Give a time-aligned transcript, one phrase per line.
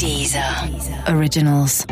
[0.00, 0.66] Dieser
[1.08, 1.86] Originals.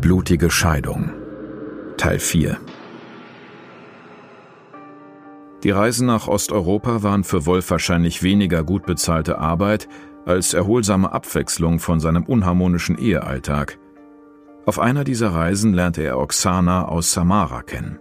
[0.00, 1.10] Blutige Scheidung
[1.98, 2.56] Teil 4
[5.62, 9.88] Die Reisen nach Osteuropa waren für Wolf wahrscheinlich weniger gut bezahlte Arbeit
[10.24, 13.78] als erholsame Abwechslung von seinem unharmonischen Ehealltag.
[14.66, 18.00] Auf einer dieser Reisen lernte er Oksana aus Samara kennen.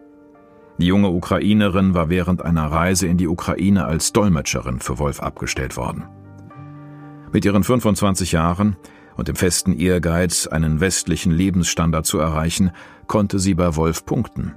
[0.79, 5.77] Die junge Ukrainerin war während einer Reise in die Ukraine als Dolmetscherin für Wolf abgestellt
[5.77, 6.05] worden.
[7.31, 8.77] Mit ihren 25 Jahren
[9.15, 12.71] und dem festen Ehrgeiz, einen westlichen Lebensstandard zu erreichen,
[13.05, 14.55] konnte sie bei Wolf punkten.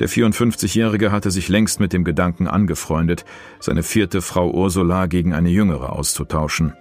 [0.00, 3.26] Der 54-Jährige hatte sich längst mit dem Gedanken angefreundet,
[3.60, 6.72] seine vierte Frau Ursula gegen eine jüngere auszutauschen.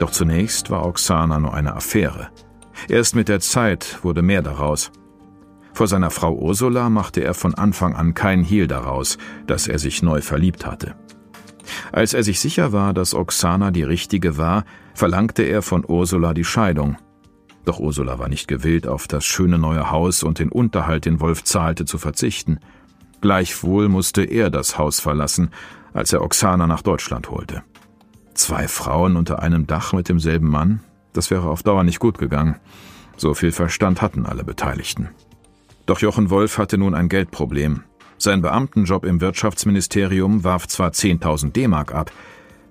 [0.00, 2.28] Doch zunächst war Oksana nur eine Affäre.
[2.88, 4.90] Erst mit der Zeit wurde mehr daraus.
[5.72, 10.02] Vor seiner Frau Ursula machte er von Anfang an kein Hehl daraus, dass er sich
[10.02, 10.96] neu verliebt hatte.
[11.92, 16.44] Als er sich sicher war, dass Oksana die richtige war, verlangte er von Ursula die
[16.44, 16.96] Scheidung–
[17.64, 21.44] doch Ursula war nicht gewillt, auf das schöne neue Haus und den Unterhalt, den Wolf
[21.44, 22.58] zahlte, zu verzichten.
[23.20, 25.50] Gleichwohl musste er das Haus verlassen,
[25.92, 27.62] als er Oksana nach Deutschland holte.
[28.34, 30.80] Zwei Frauen unter einem Dach mit demselben Mann,
[31.12, 32.56] das wäre auf Dauer nicht gut gegangen.
[33.16, 35.10] So viel Verstand hatten alle Beteiligten.
[35.86, 37.82] Doch Jochen Wolf hatte nun ein Geldproblem.
[38.16, 42.12] Sein Beamtenjob im Wirtschaftsministerium warf zwar 10.000 D-Mark ab,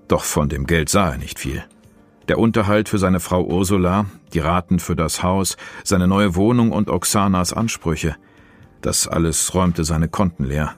[0.07, 1.63] doch von dem Geld sah er nicht viel.
[2.27, 6.89] Der Unterhalt für seine Frau Ursula, die Raten für das Haus, seine neue Wohnung und
[6.89, 8.15] Oksanas Ansprüche.
[8.81, 10.75] Das alles räumte seine Konten leer.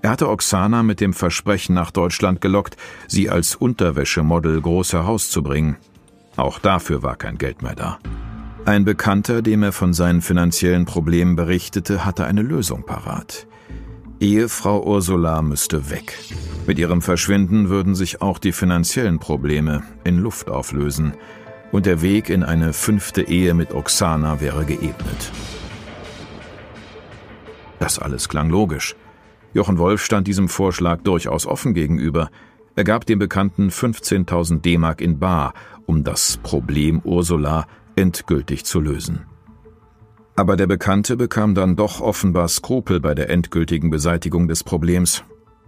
[0.00, 2.76] Er hatte Oksana mit dem Versprechen nach Deutschland gelockt,
[3.08, 5.76] sie als Unterwäschemodel groß herauszubringen.
[6.36, 7.98] Auch dafür war kein Geld mehr da.
[8.64, 13.46] Ein Bekannter, dem er von seinen finanziellen Problemen berichtete, hatte eine Lösung parat.
[14.20, 16.16] Ehefrau Ursula müsste weg.
[16.66, 21.14] Mit ihrem Verschwinden würden sich auch die finanziellen Probleme in Luft auflösen
[21.72, 25.32] und der Weg in eine fünfte Ehe mit Oksana wäre geebnet.
[27.80, 28.94] Das alles klang logisch.
[29.54, 32.30] Jochen Wolf stand diesem Vorschlag durchaus offen gegenüber.
[32.76, 35.52] Er gab dem Bekannten 15.000 D-Mark in Bar,
[35.86, 37.66] um das Problem Ursula
[37.96, 39.26] endgültig zu lösen.
[40.34, 45.24] Aber der Bekannte bekam dann doch offenbar Skrupel bei der endgültigen Beseitigung des Problems.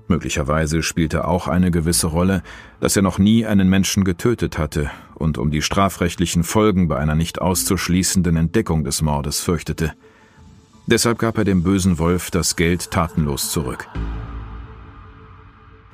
[0.09, 2.43] Möglicherweise spielte auch eine gewisse Rolle,
[2.81, 7.15] dass er noch nie einen Menschen getötet hatte und um die strafrechtlichen Folgen bei einer
[7.15, 9.93] nicht auszuschließenden Entdeckung des Mordes fürchtete.
[10.87, 13.89] Deshalb gab er dem bösen Wolf das Geld tatenlos zurück.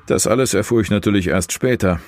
[0.07, 2.01] Das alles erfuhr ich natürlich erst später.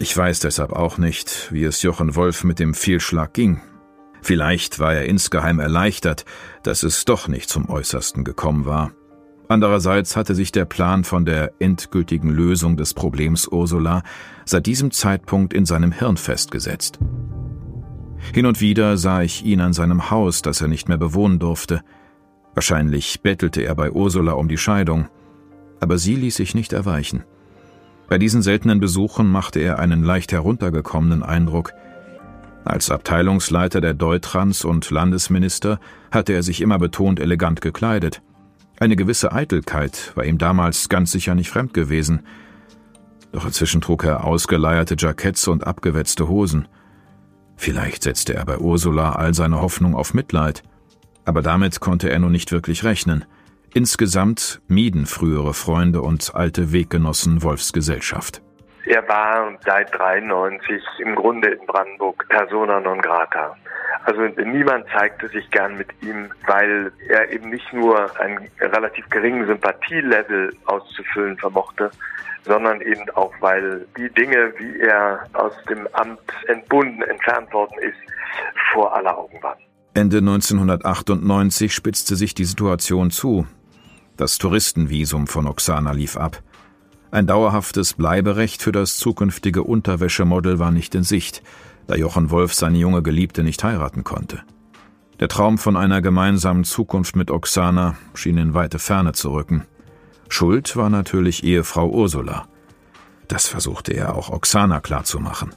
[0.00, 3.60] Ich weiß deshalb auch nicht, wie es Jochen Wolf mit dem Fehlschlag ging.
[4.22, 6.24] Vielleicht war er insgeheim erleichtert,
[6.62, 8.92] dass es doch nicht zum Äußersten gekommen war.
[9.48, 14.02] Andererseits hatte sich der Plan von der endgültigen Lösung des Problems Ursula
[14.44, 17.00] seit diesem Zeitpunkt in seinem Hirn festgesetzt.
[18.32, 21.82] Hin und wieder sah ich ihn an seinem Haus, das er nicht mehr bewohnen durfte.
[22.54, 25.08] Wahrscheinlich bettelte er bei Ursula um die Scheidung,
[25.80, 27.24] aber sie ließ sich nicht erweichen.
[28.08, 31.72] Bei diesen seltenen Besuchen machte er einen leicht heruntergekommenen Eindruck.
[32.64, 35.78] Als Abteilungsleiter der Deutrans und Landesminister
[36.10, 38.22] hatte er sich immer betont elegant gekleidet.
[38.80, 42.20] Eine gewisse Eitelkeit war ihm damals ganz sicher nicht fremd gewesen.
[43.32, 46.66] Doch inzwischen trug er ausgeleierte Jacketts und abgewetzte Hosen.
[47.56, 50.62] Vielleicht setzte er bei Ursula all seine Hoffnung auf Mitleid.
[51.24, 53.26] Aber damit konnte er nun nicht wirklich rechnen.
[53.74, 58.40] Insgesamt mieden frühere Freunde und alte Weggenossen Wolfs Gesellschaft.
[58.86, 63.54] Er war seit 93 im Grunde in Brandenburg persona non grata.
[64.04, 69.46] Also niemand zeigte sich gern mit ihm, weil er eben nicht nur einen relativ geringen
[69.46, 71.90] Sympathielevel auszufüllen vermochte,
[72.44, 77.98] sondern eben auch, weil die Dinge, wie er aus dem Amt entbunden, entfernt worden ist,
[78.72, 79.58] vor aller Augen waren.
[79.98, 83.48] Ende 1998 spitzte sich die Situation zu.
[84.16, 86.40] Das Touristenvisum von Oksana lief ab.
[87.10, 91.42] Ein dauerhaftes Bleiberecht für das zukünftige Unterwäschemodel war nicht in Sicht
[91.88, 94.42] da Jochen Wolf seine junge Geliebte nicht heiraten konnte.
[95.18, 99.64] Der Traum von einer gemeinsamen Zukunft mit Oksana schien in weite Ferne zu rücken.
[100.28, 102.46] Schuld war natürlich Ehefrau Ursula.
[103.26, 105.54] Das versuchte er auch Oksana klarzumachen.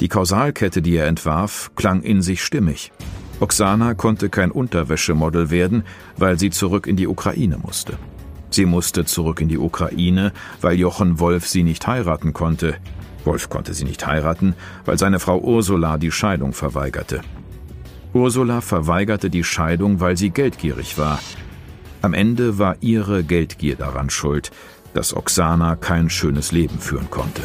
[0.00, 2.92] Die Kausalkette, die er entwarf, klang in sich stimmig.
[3.38, 5.84] Oksana konnte kein Unterwäschemodel werden,
[6.16, 7.98] weil sie zurück in die Ukraine musste.
[8.50, 12.76] Sie musste zurück in die Ukraine, weil Jochen Wolf sie nicht heiraten konnte,
[13.24, 14.54] Wolf konnte sie nicht heiraten,
[14.84, 17.20] weil seine Frau Ursula die Scheidung verweigerte.
[18.14, 21.20] Ursula verweigerte die Scheidung, weil sie geldgierig war.
[22.00, 24.52] Am Ende war ihre Geldgier daran schuld,
[24.94, 27.42] dass Oksana kein schönes Leben führen konnte.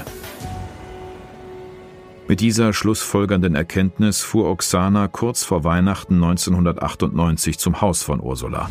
[2.32, 8.70] Mit dieser schlussfolgernden Erkenntnis fuhr Oksana kurz vor Weihnachten 1998 zum Haus von Ursula.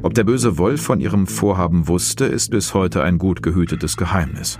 [0.00, 4.56] Ob der böse Wolf von ihrem Vorhaben wusste, ist bis heute ein gut gehütetes Geheimnis.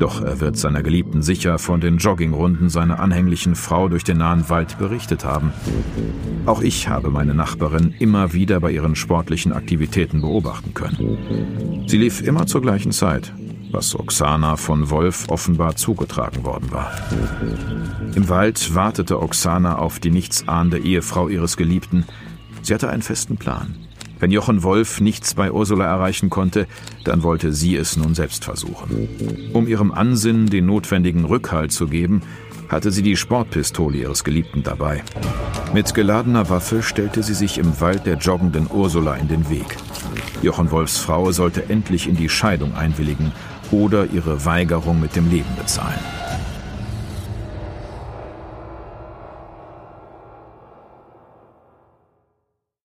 [0.00, 4.48] Doch er wird seiner Geliebten sicher von den Joggingrunden seiner anhänglichen Frau durch den nahen
[4.48, 5.52] Wald berichtet haben.
[6.44, 11.84] Auch ich habe meine Nachbarin immer wieder bei ihren sportlichen Aktivitäten beobachten können.
[11.86, 13.32] Sie lief immer zur gleichen Zeit,
[13.76, 16.90] was Oksana von Wolf offenbar zugetragen worden war.
[18.14, 22.06] Im Wald wartete Oksana auf die nichtsahnende Ehefrau ihres Geliebten.
[22.62, 23.76] Sie hatte einen festen Plan.
[24.18, 26.66] Wenn Jochen Wolf nichts bei Ursula erreichen konnte,
[27.04, 29.50] dann wollte sie es nun selbst versuchen.
[29.52, 32.22] Um ihrem Ansinnen den notwendigen Rückhalt zu geben,
[32.70, 35.04] hatte sie die Sportpistole ihres Geliebten dabei.
[35.74, 39.76] Mit geladener Waffe stellte sie sich im Wald der joggenden Ursula in den Weg.
[40.42, 43.32] Jochen Wolfs Frau sollte endlich in die Scheidung einwilligen
[43.72, 46.25] oder ihre Weigerung mit dem Leben bezahlen.